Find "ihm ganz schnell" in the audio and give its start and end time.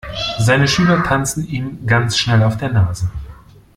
1.47-2.41